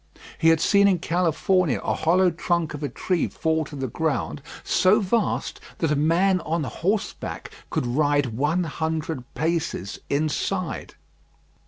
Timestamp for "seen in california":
0.59-1.79